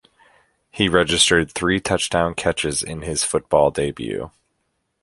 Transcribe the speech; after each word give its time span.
He 0.71 0.89
registered 0.89 1.51
three 1.51 1.79
touchdown 1.79 2.33
catches 2.33 2.81
in 2.81 3.03
his 3.03 3.23
football 3.23 3.69
debut. 3.69 4.31